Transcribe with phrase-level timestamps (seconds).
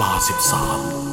[0.00, 1.05] ลาสิบสาม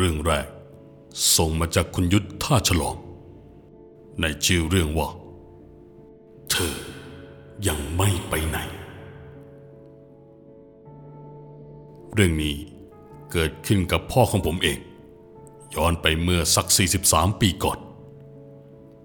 [0.00, 0.48] เรื่องแรก
[1.36, 2.96] ส่งมาจากคุณยุทธท่าฉลอง
[4.20, 5.08] ในชื่อเรื่องว่า
[6.50, 6.76] เธอ
[7.66, 8.58] ยังไม่ไปไหน
[12.14, 12.56] เรื่องนี้
[13.32, 14.78] เกิดขึ้นกับพ่อของผมเอง
[15.74, 16.66] ย้อนไปเมื่อสัก
[17.04, 17.78] 43 ปีก่อน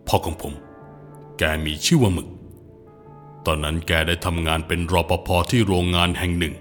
[0.07, 0.53] พ่อของผม
[1.37, 2.27] แกมีชื่อว่ามึก
[3.45, 6.55] ตอนนั้นแกได้ทำงานเป็นรปภที่โรงงานแห่งหนึ่ง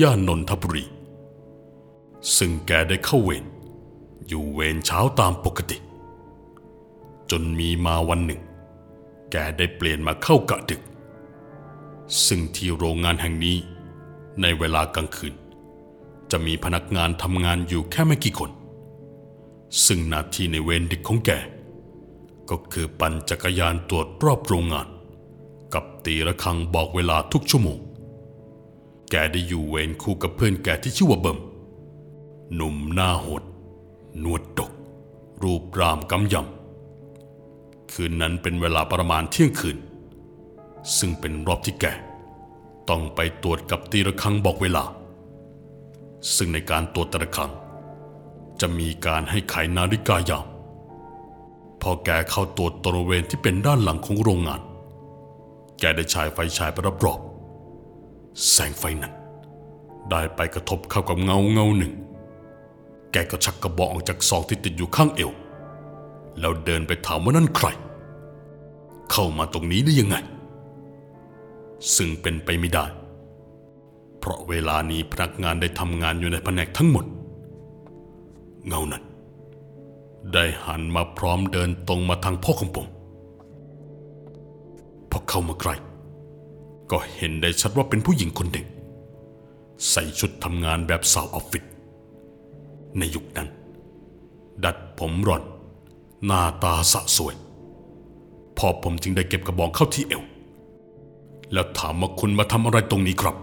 [0.00, 0.84] ย่านนนทบุรี
[2.36, 3.44] ซึ่งแกได้เข้าเวร
[4.28, 5.78] อยู่เวรเช้าตามปกติ
[7.30, 8.40] จนมีมาวันหนึ่ง
[9.30, 10.82] แกได้เปลี่ยนมาเข้ากะดึก
[12.26, 13.56] ซึ่งที่โรงงานแห่งนี้
[14.40, 15.34] ในเวลากลางคืน
[16.30, 18.50] จะมีพนักงานทำงานอยู่แค่ไม่กี่คน
[19.86, 21.30] ซึ่งหน้าที่ในเวรดึกของแก
[22.50, 24.88] ก็คือปั่นจักรยานตรวจรอบโรงงาน
[25.74, 27.78] กับตีระฆังบอกเวลาทุกชั่วโมง
[29.10, 31.38] แกได้อยู่เวรคู่กับเพื่อนแกที่ชื่อว่าเบิม
[32.54, 33.42] หนุ่มหน้าโหด
[34.22, 34.72] นวดดก
[35.42, 39.78] รูปรามกำยำคืนนั้นเป็นเวลาประมาณเที่ยงคืน
[40.98, 41.86] ซึ่งเป็นรอบที่แก
[42.88, 44.84] ต้องไปตรวจกับตีระฆังบอกเวลา
[46.36, 47.50] ซึ่งในการตรวจต่ละคัง
[48.60, 50.46] จะมีการให้ไขนาฬิกายาม
[51.82, 54.60] พอแกเข้าตรวจตระเวนที่เป็นด้านหลังของโรงงาน
[55.80, 59.14] แกได้ฉายไฟฉายไปรอบๆแสงไฟนั้น
[60.10, 61.92] ได้ไปกระทบเข้ากับเงาเงาหนึ่ง
[63.14, 65.30] แกก็ชักกระบอกออกจากซองที่ติดอยู่ข้างเอว
[66.40, 67.66] แล้วเดินไปถามว่านั่นใคร
[69.10, 70.16] เข้ามาตรงนี้ได้ยังไง
[71.96, 72.84] ซึ่งเป็นไปไม่ได้
[74.18, 77.04] เพราะเวลานี้พนักงานได้ทำงานอยู่ในแผนกทั้งหมด
[78.66, 79.02] เงานั้น
[80.32, 82.86] ได้หันมาพร้อมเดินตรงมาทางพ่อของผม
[85.10, 85.74] พอเข้ามาใกล้
[86.90, 88.66] ก็เห็นได้ชัดว่าเป็นผู้หญิงคนหนึ่ง
[89.90, 91.64] ใส่ชุดทำงานแบบสาวออฟฟิศ
[92.98, 93.48] ในยุคนั้น
[94.64, 95.42] ดัดผมร่อน
[96.26, 97.34] หน้าตาสะสวย
[98.58, 100.22] พอผมจึงได้เก็บกระบองเข้าที่เอว
[101.52, 103.36] แล้วถามว่าคุณมาทำอะไรตรงนี้ครับ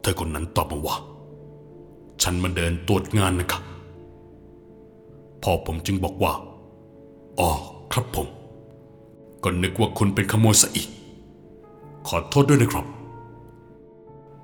[0.00, 0.96] เธอคนนั้นตอบมาว่า
[2.22, 3.62] ฉันมาเดินตรวจงานนะครับ
[5.42, 6.32] พอผมจึงบอกว่า
[7.38, 7.50] อ๋อ
[7.92, 8.26] ครับผม
[9.42, 10.88] ก็นึกว่าคุณเป็นขโมยซะอีก
[12.06, 12.86] ขอโทษด้วยนะครับ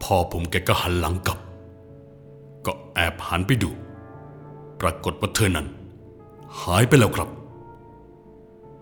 [0.03, 1.39] พอผมแกก็หันหลังกลับ
[2.67, 3.71] ก็แอบหันไปดู
[4.81, 5.67] ปรากฏว่าเธอนั้น
[6.63, 7.29] หายไปแล้วครับ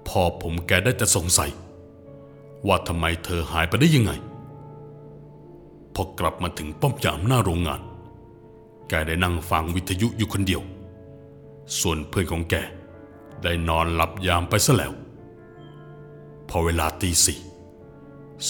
[0.09, 1.51] พอผมแกได้แต่สงสัย
[2.67, 4.13] ว่าทำไมเธอหายไปได้ยังไง
[5.95, 7.81] พอกลับมาถึงป้อมยามหน้าโรงงาน
[8.89, 10.63] แกได้นั่งฟังวิทยุอยู่คนเดียว
[11.81, 12.55] ส่วนเพื่อนของแก
[13.43, 14.93] ได้นอนหลับยามไปซะแล้ว
[16.49, 17.41] พอเวลาตีสี่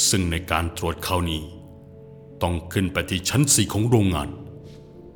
[0.08, 1.42] ซึ่งในการตรวจเข้านี้
[2.42, 4.49] ต้องขึ้นไปที่ชั้นสี่ของโรงงานเ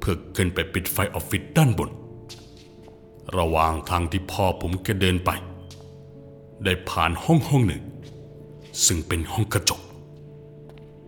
[0.04, 1.90] พื่อขึ้นไปปิดไฟออฟฟิศด้านบน
[3.38, 5.30] ระหว่างทางที่พ่อผมแกเดินไป
[6.64, 7.82] ได้ผ่านห้องห้องหนึ่ง
[8.86, 9.80] ซึ่งเป็นห้องกระจก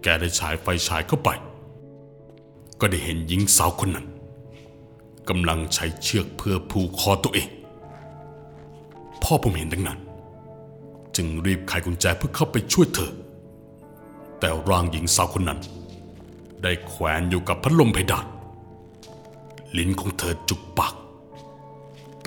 [0.02, 1.30] แกได้ฉายไฟฉายเข้าไป
[2.80, 4.06] ก็ได้เห็นหญิงสาวคนนั้น
[5.28, 7.48] กำลังใช้เชือกเพื่อผูกคอตัวเอง
[9.22, 9.98] พ่อผมเห็นดังนั้น
[11.16, 13.12] จึงรีบไขกุญแจเพื่อเข้าไปช่วยเธอ
[14.40, 15.60] แต่ร่างหญิงสาวคนนั้น
[16.62, 18.26] ได้แขวนอยู่กับพัดลมเพดาน
[19.78, 20.94] ลิ้นของเธอจุกปาก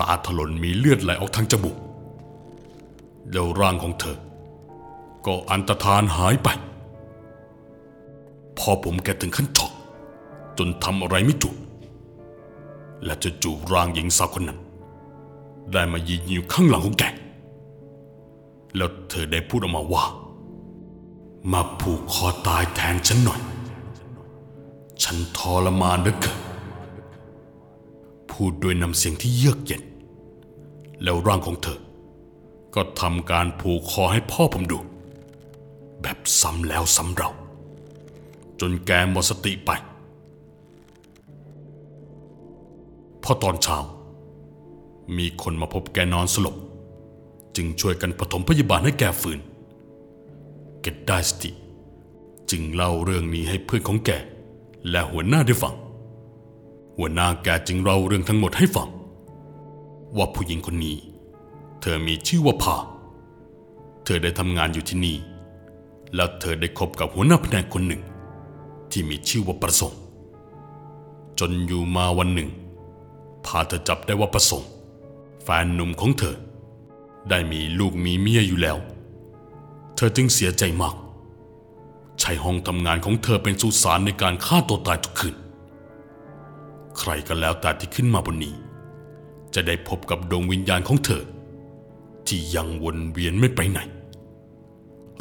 [0.00, 1.76] ตาถลนมีเลือดไหลออกทางจมูก
[3.30, 4.16] แล้วร่างของเธอ
[5.26, 6.48] ก็อันตรธานหายไป
[8.58, 9.72] พอผมแกถึงขั้นช็อก
[10.58, 11.56] จนทำอะไรไม่ถูก
[13.04, 14.60] และจะจู่ร่างหญิงสาวคนนั้น
[15.72, 17.04] ได้มายืนอยู่ข้างหลังของแก
[18.76, 20.04] แล้วเธอได้พูดออกมาว่า
[21.52, 23.40] มาผูกคอตายแทนฉันหน่อย
[25.02, 26.39] ฉันทรมานเหลือเกิน
[28.44, 29.82] พูดด้วยน้ำเสียงที่เยือกเย็น
[31.02, 31.78] แล้วร่างของเธอ
[32.74, 34.78] ก็ทำการผูกคอให้พ่อผมดู
[36.02, 37.30] แบบซ้ำแล้วซ้ำเรา
[38.60, 39.70] จนแกหมดสติไป
[43.22, 43.78] พอตอนเช้า
[45.16, 46.56] มีคนมาพบแกนอนสลบ
[47.56, 49.40] จึงช่วยกันปฐมพยาบาลให้แกฟื้น
[50.82, 51.50] แกได้สติ
[52.50, 54.10] จึงเล่าเรื่องนี้ให้เพื่อนของแก
[54.90, 55.76] และหัวหน้าได้ฟัง
[56.96, 58.88] หัวหน้าแกจึงเล่าเรื่องทั้งหมดให้ฟัง
[60.16, 60.96] ว่าผู้หญิงคนนี้
[61.80, 62.76] เธอมีชื่อว่าพา
[64.04, 65.16] เธอได้ทำงานอยู่ที่นี่
[66.14, 68.02] แล้วเธอได้คบกับหัวหน้าแผนกคนหนึ่ง
[68.90, 70.00] ที่มีชื่อว่าประสงค์
[71.38, 72.50] จนอยู่มาวันหนึ่ง
[73.46, 74.70] พาเธอจับได้ว่าประสงค์
[75.42, 76.36] แฟนหนุ่มของเธอ
[77.30, 78.78] ได้มีลูกมีเมียอยู่แล้ว
[79.96, 80.94] เธอจึงเสียใจมาก
[82.20, 85.36] ใช้ห้องทำงานของเธอเป็นสุสานในการฆ่าตัวตายทุกคืน
[86.98, 88.54] ใครก็แล้วแต่ที่ขึ้นมาบนนี้
[89.54, 91.22] จะได้พบกับดวงวิญญาณของเธอ
[92.26, 93.80] ที่ยังวนเวียนไม่ไปไหน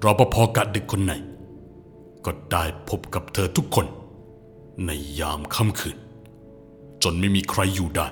[0.04, 1.14] รอปภกะดึกคนไหน
[2.26, 3.86] ก็ได้พบกับเธอทุกคน
[4.86, 5.98] ในยามค่ำคืน
[7.04, 8.08] จนไม่มีใครอยู่ได้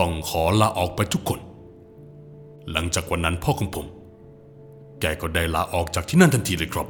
[0.00, 1.40] ต้องขอลาออกไปทุกคน
[2.70, 3.86] หลังจากวันนั้นพ่อของผม
[5.00, 6.88] แกก็ได้ลาออกจากที่นั่นทันทีเลยครับ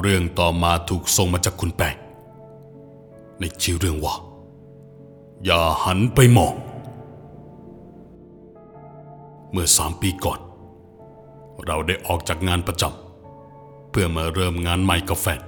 [0.00, 1.96] เรื่องต่อมาถูกส่งมาจากคุณแป้ง
[3.40, 4.14] ในชื่อเรื่องว่า
[5.44, 6.54] อย่าหันไปมอง
[9.50, 10.40] เมื่อสามปีก่อน
[11.66, 15.40] เราได้ออกจากงานประจำเพื่อมาเริ่มงานใหม่กับแฟน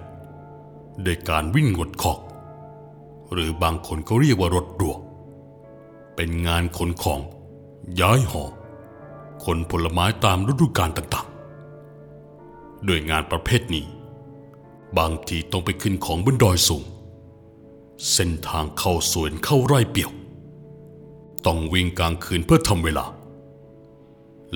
[1.02, 2.20] โดยการวิ่งงดคอก
[3.32, 4.94] หรือบางคนก็เรียกว่ารถดัว
[6.17, 7.20] เป็นงานขนของ
[8.00, 8.44] ย้ายหอ
[9.44, 13.85] ขนผลไม้ตามฤดูกาลต่างๆ โดยงานประเภทนี้
[14.99, 16.85] บางทีต้องไปขึ้นของบนดอยสูง
[18.12, 20.11] เส้นทางเข้าสวนเข้าไร่เปี่ยว
[21.46, 23.05] ต้องวิ่งกลางคืนเพื่อทำเวลา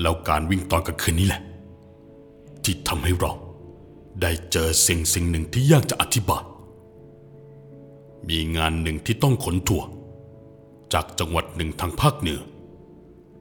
[0.01, 1.41] แล้วการวิ่งตอนกลางคืนนี้แหละ
[2.63, 3.33] ที่ทำให้เรา
[4.21, 6.43] ได้เจอสิ่งสิ่งหนึ่งที่ยากจะอธิบาย
[8.29, 9.83] มีงานหนึ่งที่ต้องขนถั่ว
[10.93, 12.39] จากจังหวัดหนึ่งทางภาคเหนือ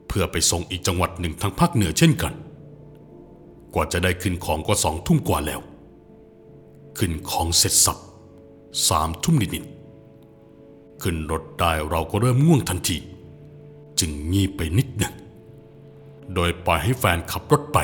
[0.09, 2.33] เพื่อไปส่งอีกจังหวัดหนึ่งทางภาคเหนือเช่นกัน
[3.75, 5.61] กว่าจะได้ขึ้นของก็สองทุ่มกว่าแล้ว
[6.99, 7.99] ขึ้นของเสร็จสับ
[8.89, 12.99] สามทุ่มนิดๆขึ้นรถได้เราก็เริ่มง่วงทันที
[13.99, 15.15] จึงงีบไปนิดหนึ่ง
[16.35, 17.79] โดยปล่อยให้แฟนขับรถไป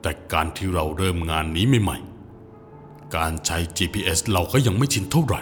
[0.00, 5.40] แต่การที่เราเริ่มงานนี้ใหม่ๆ การใช้ GPS เราก็ยังไม่ชินเท่าไหร่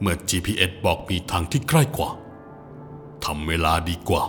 [0.00, 2.10] เมื่อ GPS บอกมีทางที่ใกล้กว่า
[3.24, 4.22] ทำเวลาดีกว่า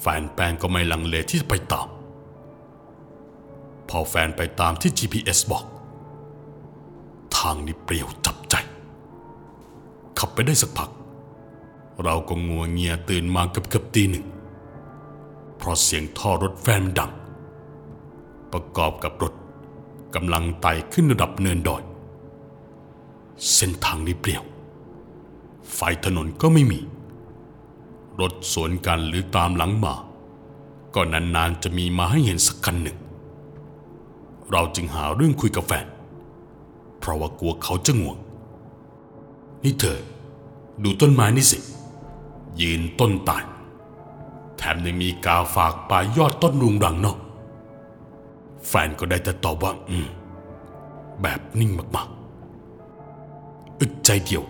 [0.00, 1.88] แฟนแป้งก็ไม่ลังเลที่จะไปตาม
[3.88, 5.64] พอแฟนไปตามที่ GPS บอก
[7.36, 8.54] ทางนี้เปรียวจับใจ
[10.18, 10.90] ขับไปได้สักพัก
[12.02, 14.26] เราก็งัวเงียตื่นมาเกือบเกือบตีหนึ่ง
[15.56, 17.12] เพราะเสียงท่อรถแฟนมันดัง
[18.52, 19.34] ประกอบกับรถ
[20.14, 21.82] กำลังไต่ขึ้นระดับเนินดอย
[23.54, 24.44] เส้นทางนี้เปลี่ยว
[25.74, 26.80] ไฟถนนก็ไม่มี
[28.20, 29.94] รถสวนกันหรือตามหลังมา
[30.94, 32.98] ก็นานๆจะมีมาให้เห็นสักคันหนึ่ง
[34.52, 35.86] เราจึงหาเรื่องคุยกับแฟน
[36.98, 38.16] เพราะว่ากลัวเขาจะง่วง
[39.64, 39.98] นี่เธอ
[40.82, 41.58] ดูต้นไม้นี่สิ
[42.60, 43.44] ยืนต้นตาย
[44.56, 47.16] แถมยังมีกาฝากปลายยอดต้นรุงรังเนาะ
[48.68, 50.08] แฟนก็ได้แต่ตอบว่า อืม
[51.22, 54.44] แบบนิ่งมากๆ อึดใจเดียว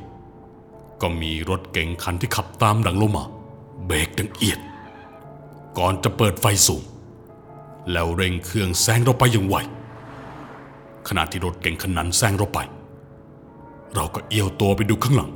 [1.01, 3.25] ก็มีรถเก๋งคันที่ขับตามหลังลงมา
[3.87, 4.59] เบรกดังเอียด
[5.79, 6.83] ก่อนจะเปิดไฟสูง
[7.93, 9.57] แล้วเร่งเครื่องแซงเราไปอย่างไว
[11.09, 12.59] ขณะที่รถเก๋งคันนั้นแซงเราไป
[13.95, 15.31] เราก็เอียวตัวไปดูข้างหลัง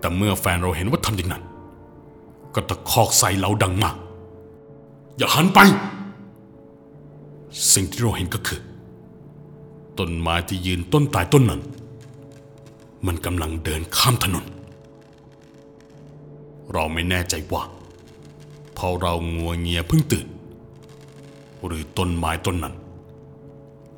[0.00, 1.42] แต่เมื่อแฟนเราเห็นว่าทำอย่างนั้น
[2.54, 3.96] ก็ตะคอกใส่เราดังมาก
[5.16, 5.60] อย่าหันไป
[7.72, 8.60] สิ่งที่เราเห็นก็คือ
[9.98, 11.62] ต้นไม้ที่ยืนต้นตายต้นนั้น
[13.06, 14.44] มันกำลังเดินข้ามถนน
[16.72, 17.62] เราไม่แน่ใจว่า
[18.76, 20.26] พราะเรางัวเงียเพิ่งตื่น
[21.66, 22.74] หรือต้นไม้ต้นนั้น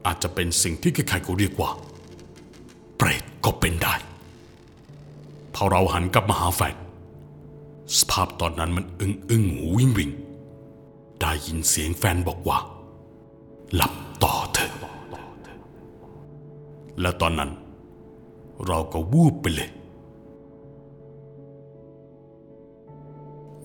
[0.06, 1.70] อาจจะเป็นสิ่งที่ใครๆก็เรียกว่า
[2.96, 3.94] เปรตก็เป็นได้
[5.54, 6.76] พอเราหันกลับมาหาแฟน
[7.98, 10.10] สภาพตอนนั้นมันอึ้งอึ้งหูวิ่งวิ่ง
[11.20, 12.58] ได้ยินเสียงแฟนบอกว่า
[13.75, 14.72] หลับต่อเถอะ
[17.00, 17.50] และตอนนั้น
[18.66, 19.70] เราก็วูบไปเลย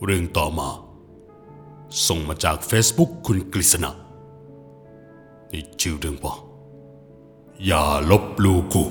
[0.03, 0.69] เรื่องต่อมา
[2.07, 3.91] ส่งมาจาก Facebook คุณกฤษณะ
[5.51, 6.35] นี่ชื่อเรื่องว่า
[7.65, 8.83] อย่าลบหลูกู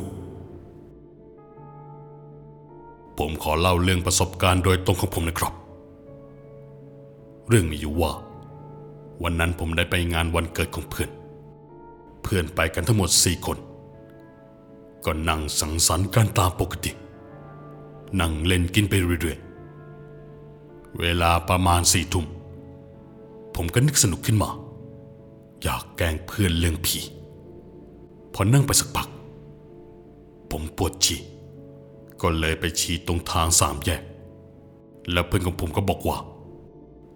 [3.18, 5.52] ผมขอเล่าเรื่องประสบการณ์โดยตรงของผมนะครับ
[7.48, 8.12] เรื่องมีอยู่ว่า
[9.22, 11.10] วันนั้นผมได้ไปงานวันเกิดของเพื่อน
[12.22, 13.58] เพื่อนไปกันทั้งหมดสี่คน
[15.04, 16.92] ก็นั่งสังสรรค์กันตามปกติ
[18.20, 22.26] นั่งเล่นกินไปเรื่อยๆ เวลาประมาณสี่ทุ่ม
[23.54, 24.50] ผมก็นึกสนุกขึ้นมา
[25.62, 26.98] อยากแกล้งเพื่อนเรื่องผี
[28.34, 29.08] พอนั่งไปสักพัก
[30.50, 31.20] ผมปวดฉี่
[32.20, 34.02] ก็เลยไปฉี่ตรงทางสามแยก
[35.12, 36.16] แล้วเพื่อนของผมก็บอกว่า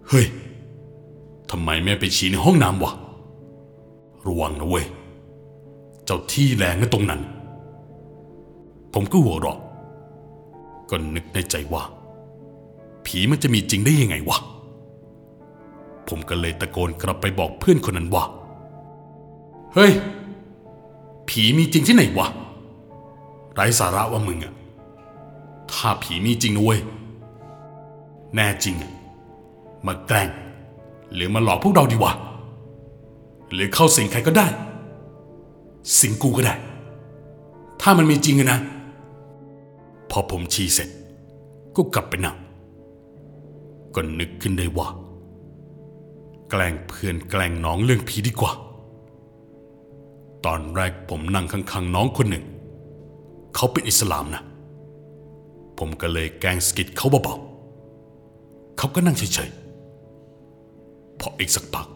[0.08, 0.26] เฮ้ย
[1.50, 2.92] ทำไมแม่ไปฉี่ในห้องน้ำวะ
[4.26, 4.86] ระวังนะเว้ย
[6.04, 7.20] เจ้าที่แรงนะตรงนั้น
[8.92, 9.58] ผมก็หัวเราะ
[10.90, 11.82] ก็นึกในใจว่า
[13.06, 14.38] ผีมันจะมีจริงได้ยังไงวะ
[16.08, 18.24] ผมก็เลยตะโกนกลับไปบอกเพื่อนคนนั้นว่า
[19.74, 19.92] เฮ้ย
[21.28, 22.28] ผีมีจริงที่ไหนวะ
[23.54, 24.54] ไร้สาระว่ามึงอะ
[25.72, 26.80] ถ้าผีมีจริงนะเว้ย
[28.34, 28.92] แน่จริงอะ
[29.86, 30.28] มาแกล้ง
[31.14, 32.12] หรือมาหลอกพวกเราดีวะ
[33.52, 34.46] หรือเข้าสิงใครก็ได้
[35.98, 36.54] สิงกูก็ได้
[37.80, 38.58] ถ้ามันมีจริงนะ
[40.10, 40.88] พอผมชี้เสร็จ
[41.76, 42.36] ก็กลับไปนั่ง
[43.94, 44.88] ก็นึกขึ้นได้ว่า
[46.56, 48.52] แกล้งเพื่อนแกล้งน้องเรื่องผีดีกว่า
[50.44, 52.44] ตอนแรกผมนั่งข้างๆน้องคนหนึ่ง
[53.54, 54.42] เขาเป็นอิสลามนะ
[55.78, 61.86] ผมก็เลยแกล้งสกิดเขาเบาๆเขาก็นั่งเฉยๆ พออีกสักพัก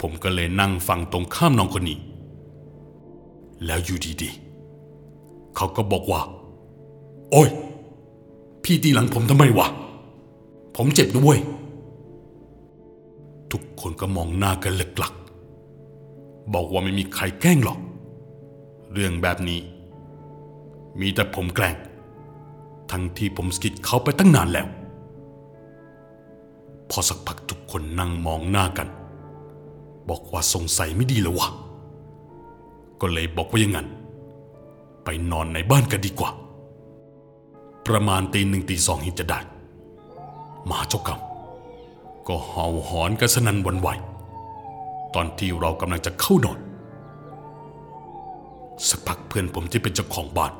[0.00, 1.98] ผมก็เลยนั่งฟังตรงข้ามน้องคนนี้
[3.66, 6.20] แล้วอยู่ดีๆ เขาก็บอกว่า
[7.30, 7.48] โอ้ย
[8.62, 9.66] พี่ตีหลังผมทำไมวะ
[10.76, 11.40] ผมเจ็บนะเว้ย
[13.52, 15.14] ทุกคนก็มองหน้ากันหลึกหลัก
[16.54, 17.78] บอกว่าไม่มีใครแกล้งหรอก
[18.92, 19.60] เรื่องแบบนี้
[21.00, 21.76] มีแต่ผมแกล้ง
[22.90, 24.66] ทั้งที่ผมสกิดเขาไปตั้งนานแล้ว
[26.90, 28.88] พอสักพักทุกคนนั่งมองหน้ากัน
[30.08, 31.48] บอกว่าสงสัยไม่ดีแล้ววะ
[33.00, 33.88] ก็เลยบอกว่าอย่างนั้น
[35.04, 36.30] ไปนอนในบ้านกันดีกว่า
[37.86, 39.40] ประมาณตีหนึ่งตีสองหินจะได้
[40.66, 41.20] หมาเจ้ากรรม
[42.28, 43.88] ก็เห่าหอนกันสนันวันไหว
[45.14, 46.58] ตอนที่เรากำลังจะเข้านอน
[48.88, 50.52] สักพักเพื่อนผมที่เป็นเจ้าของบ้าน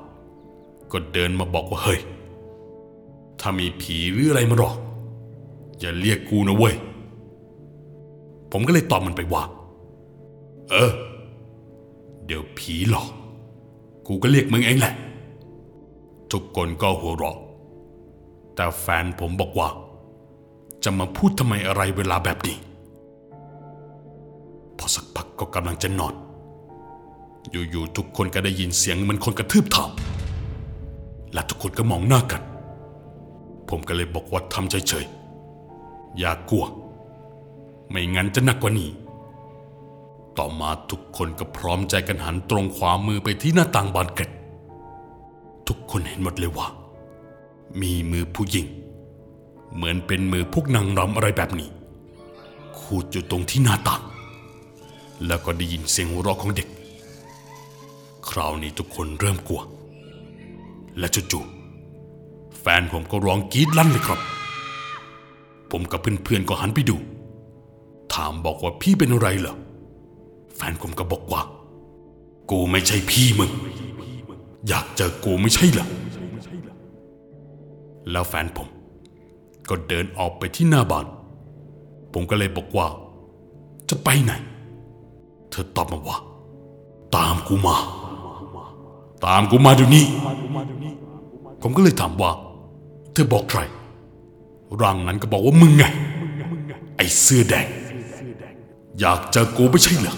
[0.92, 2.00] ก็เดินมาบอกว่าเฮ้ย
[3.40, 4.76] ถ้ามีผีหรืออะไรมาหรอก
[5.78, 6.74] อย่าเรียกกูนะเว้ย
[8.52, 9.42] ผมก็เลยตอบมันไปว่า
[10.70, 10.92] เออ
[12.26, 13.08] เดี๋ยวผีหลอก
[14.06, 14.94] กูก็เรียกมึงเองแหละ
[16.32, 17.36] ทุกคนก็หัวเราะ
[18.54, 19.68] แต่แฟนผมบอกว่า
[20.84, 22.56] จะมาพูดทำไมอะไรเวลาแบบนี้
[24.78, 26.14] พอสักพักก็กำลังจะนอน
[27.50, 29.84] อยู่ๆทุกคนก็ได้ยินเสียงเหมือนคนกระทืบเท้า
[31.32, 32.42] และทุกคนก็มองหน้ากัน
[33.68, 36.64] ผมก็เลยบอกว่าทำเฉยๆอย่ากลัว
[37.90, 38.90] ไม่งั้นจะหนักกว่านี้
[40.38, 44.30] ต่อมาทุกคนก็พร้อมใจกันหันตรงขวามือไปที่หน้าต่างบานเกร็ด
[45.68, 46.68] ทุกคนเห็นหมดเลยว่า
[47.80, 48.66] มีมือผู้หญิง
[49.74, 51.68] เหมือนเป็นมือพวกนางรำอะไรแบบนี้
[52.78, 54.02] ขูดอยู่ตรงที่หน้าต่าง
[55.26, 56.68] แล้วก็ได้ยินเสียงหัวเราะของเด็ก
[58.28, 59.60] คราวนี้ทุกคนเริ่มกลัว
[60.98, 64.20] และจู่ๆแฟนผมก็ร้องกรีดลั่นเลยครับ
[65.70, 66.96] ผมกับเพื่อนๆก็หันไปดู
[68.14, 69.56] ถามบอกว่าพี่เป็นอะไรเหรอ
[70.56, 71.42] แฟนผมก็บอกว่า
[72.50, 73.50] กูไม่ใช่พี่มึง
[74.68, 75.88] อยากเจอกูไม่ใช่เหรอ
[78.10, 78.68] แล้วแฟนผม
[79.68, 81.06] ก็เดินออกไปที่หน้าบ้าน
[82.12, 82.86] ผมก็เลยบอกว่า
[83.88, 84.32] จะไปไหน
[85.50, 86.18] เธอตอบมาว่า
[87.16, 87.76] ตามกูมา
[89.26, 90.04] ตามกูมาเดี๋ยวนี้
[91.62, 92.30] ผมก็เลยถามว่า
[93.12, 93.60] เธอบอกใคร
[94.80, 95.84] ร่างนั้นก็บอกว่ามึงไง
[96.96, 97.66] ไอ้เสื้อแดง
[99.00, 100.16] อยากเจอกูไม่ใช่เหรอ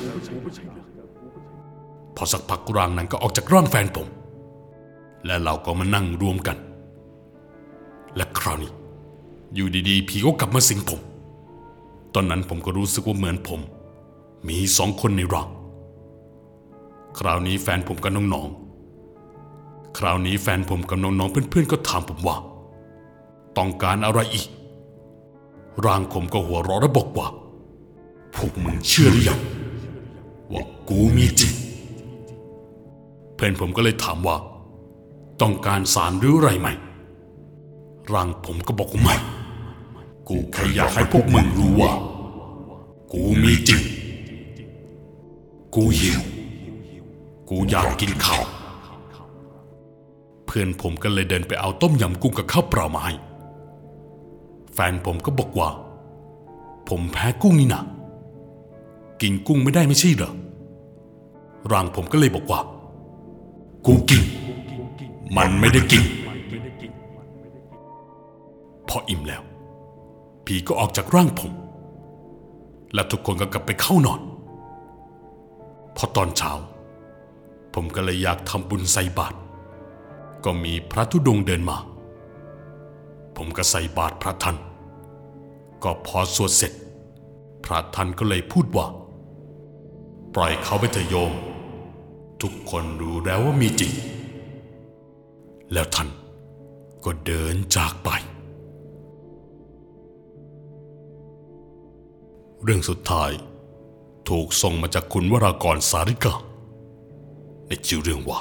[2.16, 4.08] พอสักพักร่างนั้นก็ออกจากร่างแฟนผม
[5.26, 6.56] และเราก็มานั่งรวมกัน
[8.16, 8.70] และคราวนี้
[9.54, 11.00] อยู่ดีๆ ผีก็กลับมาสิงผม
[12.14, 13.61] ตอนนั้นผมก็รู้สึกว่าเหมือนผม
[14.49, 15.49] มีสองคนในร่าง
[17.18, 22.37] คราวนี้แฟนผมกับน้องๆ คราวนี้แฟนผมกับน้องๆ เพื่อนๆ ก็ถามผมว่า
[23.56, 24.49] ต้องการอะไรอีก
[25.84, 27.28] ร่างผมก็หัวเราะและบอกว่า
[28.34, 29.40] พวกมึงเชื่อหรือยัง
[30.52, 31.52] ว่ากูมีจริง
[33.34, 34.37] เพื่อนผมก็เลยถามว่า
[35.42, 36.68] ต้องการสารหรืออะไรไหม
[38.12, 39.16] ร่างผมก็บอกว่าไม่
[40.28, 41.93] กูแค่อยากให้พวกมึงรู้ว่า
[43.12, 43.81] กูมีจริง
[45.75, 46.21] กูหิว
[47.49, 48.45] กูอยากกินข้าว
[50.45, 53.14] เพื่อนผมก็เลยเดินไปเอาต้มยำกุ้งกับข้าวเปล่ามาให้
[54.73, 55.69] แฟนผมก็บอกว่า
[56.88, 57.83] ผมแพ้กุ้งนี่นะ
[59.23, 60.33] กินกุ้งไม่ได้ไม่ใช่เหรอ
[61.73, 62.61] ร่างผมก็เลยบอกว่า
[63.87, 64.23] กูกิน
[65.37, 66.02] มันไม่ได้กิน
[68.88, 69.43] พออิ่มแล้ว
[70.46, 71.52] ผีก็ออกจากร่างผม
[72.94, 74.20] และทุกคนก็กลับไปเข้านอน
[75.96, 76.52] พอตอนเช้า
[77.74, 79.36] ผมก็เลยอยากทำบุญใส่บาตร
[80.44, 81.78] ก็มีพระธุดงค์เดินมา
[83.36, 84.56] ผมก็ใส่บาตรพระท่าน
[85.84, 86.72] ก็พอสวดเสร็จ
[87.64, 88.86] พระท่านก็เลยพูดว่า
[90.34, 91.32] ปล่อยเขาไปเถอะโยม
[92.42, 93.92] ทุกคนรู้แล้วว่ามีจริง
[95.72, 96.08] แล้วท่าน
[97.04, 98.10] ก็เดินจากไป
[102.66, 103.30] เรื่องสุดท้าย
[104.28, 106.35] ถูกส่งมาจากคุณวรากรสาริกา
[107.68, 108.38] ในชื่อเรื่องว่า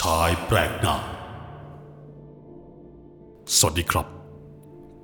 [0.00, 0.96] ชายแปลกหน้า
[3.56, 4.06] สวัสดีครับ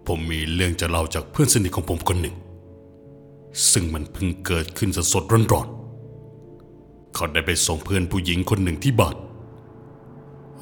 [0.07, 2.37] ผมมีเรื่องจะเล่าจากเพื่อนสนิทของผมคนหนึ่ง
[3.73, 9.17] ซึ่งมันเพิ่งเกิดขึ้นสดๆร้อนๆเขาได้ไปส่งเพื่อนผู้หญิงคนหนึ่งที่บ้าน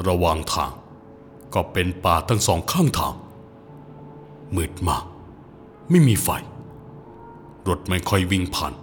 [0.08, 0.72] ระหว่างทาง
[1.54, 3.14] ก็เป็นป่าทั้งสองข้างทาง
[4.56, 5.04] มืดมาก
[5.92, 6.30] ไม่มีไฟ
[7.68, 8.74] รถไม่ค่อยวิ่งผ่าน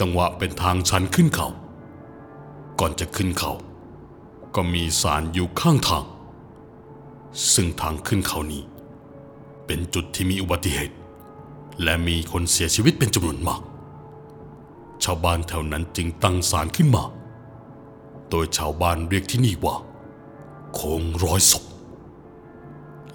[0.00, 1.48] จังหวะเป็นทางชันขึ้นเขา
[2.80, 3.52] ก่อนจะขึ้นเขา
[4.54, 6.04] ก็มีสารอยู่ข้างทาง
[7.52, 8.62] ซึ่งทางขึ้นเขานี้
[9.66, 10.96] เป็นจุดที่มีอุบัติเหตุ
[11.82, 13.60] และมีคนเสียชีวิตเป็นจำนวนมาก
[15.04, 17.04] ชาวบ้านแถวนั้นจึงตั้งศาลขึ้นมา
[18.30, 19.76] โดยชาวบ้านเรียกที่นี่ว่า
[20.74, 21.64] โค้งร้อยศพ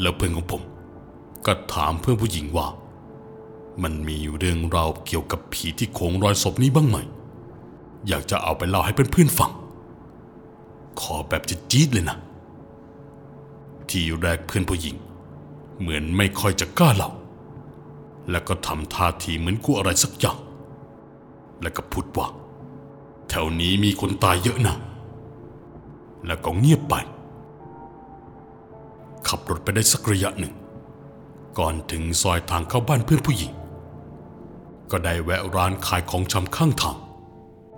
[0.02, 0.62] แล้วเพื่อนของผม
[1.46, 2.68] ก็ถามเพื่อนผู้หญิงว่า
[3.84, 6.98] มันมีเรื่องราวเกี่ยวกับผีที่โค้งรอยศพนี้บ้างไหม
[8.08, 9.52] อยากจะเอาไปเล่าให้เพื่อนๆฟัง
[11.02, 12.18] ขอแบบจี๊ดเลยนะ
[13.90, 14.96] ที่แรกเพื่อนผู้หญิง
[15.80, 17.12] เหมือนไม่ค่อยจะกล้าเล่า
[18.32, 20.38] แล้วก็ทำท่าทีเหมือนกลัวอะไรสักอย่าง
[21.62, 22.28] แล้วก็พูดว่า
[23.30, 24.76] แถวนี้มีคนตายเยอะนะ
[26.28, 26.96] แล้วก็เงียบไป
[29.28, 30.54] ขับรถไปได้สักระยะหนึ่ง
[31.60, 33.52] ก่อนถึงซอยทางเข้าบ้านเพื่อนผู้หญิง
[34.92, 36.98] ก็ได้แวะร้านขายของชำข้างทาง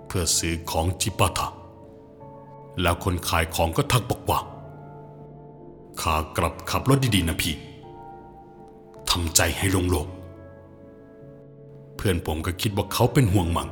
[0.06, 1.48] เพื่อซื้อของจิปาถะ
[2.82, 4.38] แล้วคนขายของก็ทักบอกว่า
[6.00, 7.54] ขากลับขับรถดีๆนะพี่
[9.10, 13.68] ทำใจให้โลงๆเพื่อนผมก็คิดว่าเขาเป็นห่วงมัง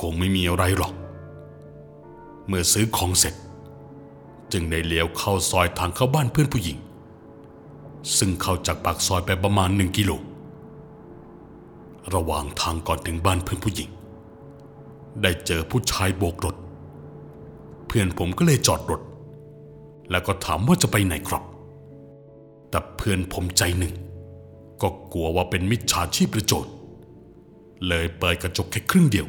[0.00, 0.94] คงไม่มีอะไรหรอก
[2.46, 3.34] เมื่อซื้อของเสร็จ
[4.52, 6.78] จึงได้เลี้ยวเข้าซอยทางเข้าบ้านเพื่อนผู้หญิง
[8.16, 10.12] ซึ่งเข้าจากปากซอยไปประมาณหนึ่งกิโล
[12.14, 13.90] ระหว่างทางก่อนถึงบ้านเพื่อนผู้หญิง
[15.22, 16.56] ได้เจอผู้ชายโบกรถ
[17.86, 19.00] เพื่อนผมก็เลยจอดรถ
[20.10, 21.42] แล้วก็ถามว่าจะไปไหนครับ
[22.70, 23.94] แต่เพื่อนผมใจหนึ่ง
[24.82, 26.70] ก็กลัวว่าเป็นมิจฉาชีพหรือโจร
[27.86, 29.26] เลยเปิดกระจกแค่ครึ่งเดียว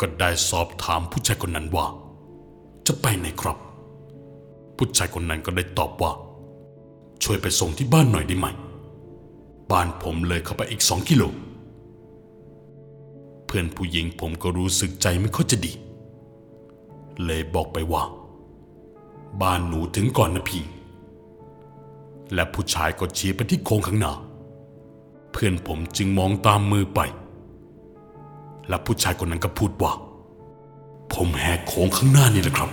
[0.00, 1.86] ก็ได้สอบถามผู้ชายคนนั้นว่า
[2.86, 3.56] จะไปไหนครับ
[4.76, 6.12] ผู้ชายคนนั้นก็ได้ตอบว่า
[7.22, 8.46] ช่วยไปส่งที่บ้านหน่อยได้ไหม
[9.72, 11.22] บ้านผมเลยเข้าไปอีกสองกิโล
[13.46, 15.72] เพื่อนผู้หญิงผมก็รู้สึกใจไม่ค่อยจะดี
[17.24, 18.02] เลยบอกไปว่า
[19.42, 20.64] บ้านหนูถึงก่อนนะพี่
[22.34, 24.12] และผู้ชายก็ชี้ไปที่โค้งข้างหน้า
[25.32, 27.00] เพื่อนผมจึงมองตามมือไป
[28.68, 29.92] และผู้ชายคนนั้นก็พูดว่า
[31.12, 32.70] ผมแหกโค้งข้างหน้านี่แหละครับ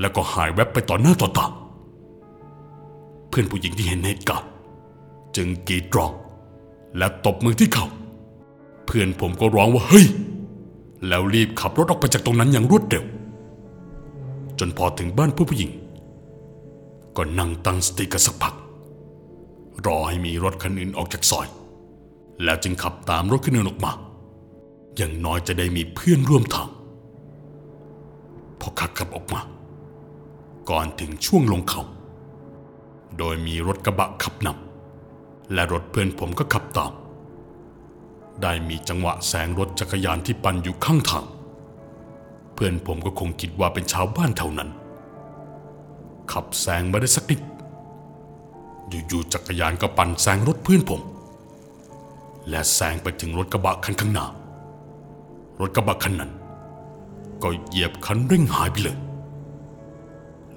[0.00, 1.46] แล้วก็หายแวบไปต่อหน้าต่อตา
[3.28, 4.48] เพื่อนผู้หญิงที่เห็นเหตุการณ์
[5.38, 6.12] จึงกรีดร้อง
[6.98, 7.86] และตบมือที่เขา
[8.86, 10.06] เพื่อนผมก็ร้องว่าเฮ้ย
[11.08, 13.04] แล้วรีบขับรถออกไปจากตรงนั้นอย่างรวดเร็ว
[14.58, 15.70] จนพอถึงบ้านเพื่อนผู้หญิง
[17.16, 18.54] ก็นั่งตั้งสติกันสักพัก
[19.86, 21.46] รอให้มีรถคันอื่นออกจากซอย
[22.44, 23.92] แล้วจึงขับตามรถคันอื่นออกมา
[24.96, 26.68] อย่างน้อยจะได้มีเพื่อนร่วมทาง
[28.60, 29.40] พอขับขับออกมา
[30.70, 31.82] ก่อนถึงช่วงลงเขา
[33.18, 34.67] โดยมีรถกระบะขับนำ
[35.52, 36.92] และรถเพื่อนผมก็ขับตาม
[38.42, 41.24] ได้มีจังหวะแสงรถจักรยานที่ปั่นอยู่ข้างทาง
[42.54, 44.70] เพื่อนผมก็คงคิดว่าเป็นชาวบ้านแถวนั้น
[46.32, 47.40] ขับแซงมาได้สักนิด
[48.88, 51.00] อยู่ๆจักรยานก็ปั่นแซงรถเพื่อนผม
[52.48, 54.26] และแซงไปถึงรถกระบะคันข้างหน้า
[55.60, 56.32] รถกระบะคันนั้น
[57.42, 58.96] ก็เหยียบคันเร่งหายไปเลย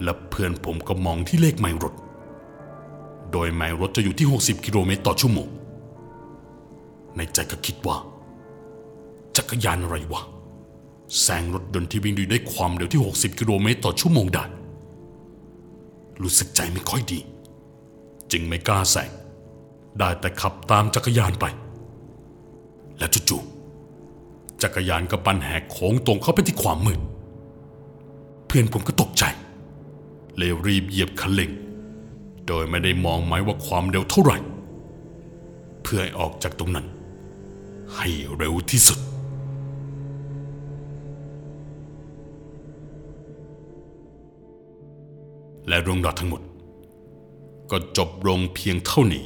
[0.03, 1.93] และเพื่อนผมก็มองที่เลขไมล์รถ
[3.31, 5.47] โดยไมล์รถจะอยู่ที่ 60 กิโลเมตรต่อชั่วโมง
[7.17, 7.97] ในใจก็คิดว่า
[9.37, 10.21] จักรยานอะไรวะ
[11.21, 14.43] แซงรถยนต์ที่วิ่งด้วยความเร็วที่ 60 กิโลเมตรต่อชั่วโมงได้
[16.21, 17.19] รู้สึกใจไม่ค่อยดี
[18.31, 19.09] จึงไม่กล้าแซง
[19.99, 21.45] ได้แต่ขับตามจักรยานไป
[22.97, 26.99] และจู่ๆจักรยานก็ปันแหกโค้งตรงเข้าไปที่ความมืด
[28.47, 29.23] เพื่อนผมก็ตกใจ
[30.37, 31.51] เลยรีบเหยียบคันเร่ง
[32.47, 34.37] โดยไม่ได้มองไม้ว่าความเร็วเท่าไหร่
[35.83, 36.87] เพื่อให้ออกจากตรงนั้น
[37.95, 38.99] ให้เร็วที่สุด
[45.67, 46.41] และเรื่องราวทั้งหมด
[47.71, 49.25] ก็จบลงเพียงเท่านี้